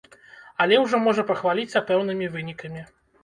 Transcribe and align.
Але 0.63 0.77
ўжо 0.85 0.99
можа 1.07 1.25
пахваліцца 1.31 1.83
пэўнымі 1.91 2.31
вынікамі. 2.39 2.81